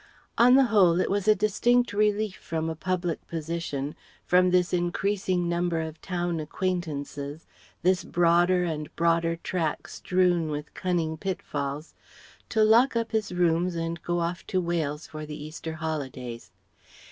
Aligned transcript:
On 0.35 0.55
the 0.55 0.63
whole, 0.63 0.99
it 0.99 1.11
was 1.11 1.27
a 1.27 1.35
distinct 1.35 1.93
relief 1.93 2.33
from 2.37 2.71
a 2.71 2.75
public 2.75 3.27
position, 3.27 3.93
from 4.25 4.49
this 4.49 4.73
increasing 4.73 5.47
number 5.47 5.79
of 5.79 6.01
town 6.01 6.39
acquaintances, 6.39 7.45
this 7.83 8.03
broader 8.03 8.63
and 8.63 8.89
broader 8.95 9.35
track 9.35 9.87
strewn 9.87 10.49
with 10.49 10.73
cunning 10.73 11.17
pitfalls, 11.17 11.93
to 12.49 12.63
lock 12.63 12.95
up 12.95 13.11
his 13.11 13.31
rooms 13.31 13.75
and 13.75 14.01
go 14.01 14.21
off 14.21 14.43
to 14.47 14.59
Wales 14.59 15.05
for 15.05 15.23
the 15.23 15.37
Easter 15.39 15.73
holidays. 15.73 16.49